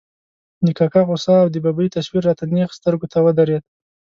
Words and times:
د 0.65 0.67
کاکا 0.77 1.01
غوسه 1.07 1.33
او 1.43 1.47
د 1.51 1.55
ببۍ 1.65 1.87
تصویر 1.95 2.23
را 2.27 2.33
ته 2.39 2.45
نېغ 2.53 2.69
سترګو 2.79 3.05
ته 3.13 3.17
ودرېد. 3.25 3.63